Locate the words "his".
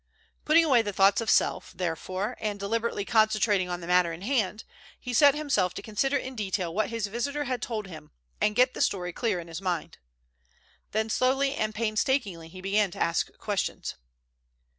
6.89-7.05, 9.47-9.61